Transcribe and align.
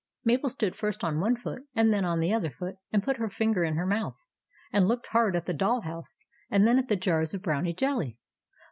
Mabel 0.25 0.49
stood 0.49 0.75
first 0.75 1.03
on 1.03 1.19
one 1.19 1.35
foot, 1.35 1.61
and 1.75 1.93
then 1.93 2.05
on 2.05 2.19
the 2.19 2.33
other 2.33 2.49
foot, 2.49 2.77
and 2.91 3.03
put 3.03 3.17
her 3.17 3.29
finger 3.29 3.63
in 3.63 3.75
her 3.75 3.85
mouth, 3.85 4.15
and 4.73 4.87
looked 4.87 5.09
hard 5.09 5.35
at 5.35 5.45
the 5.45 5.53
doll 5.53 5.81
house, 5.81 6.17
and 6.49 6.65
then 6.67 6.79
at 6.79 6.87
the 6.87 6.95
jars 6.95 7.35
of 7.35 7.43
Brownie 7.43 7.75
jelly. 7.75 8.17